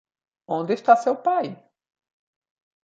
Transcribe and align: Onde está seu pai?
Onde 0.57 0.73
está 0.75 0.93
seu 0.97 1.15
pai? 1.27 1.47